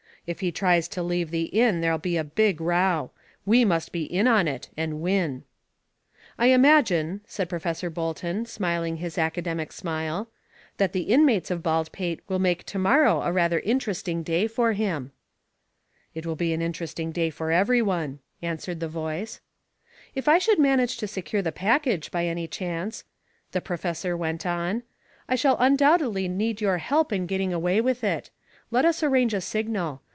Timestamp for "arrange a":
29.01-29.41